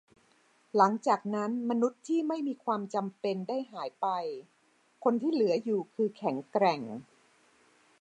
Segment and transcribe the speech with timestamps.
[0.77, 4.07] หลังจากนั้น มนุษย์ที่ไม่มีความจำเป็นได้หายไป
[5.03, 6.81] คนที่เหลืออยู่คือแข็งแกร่ง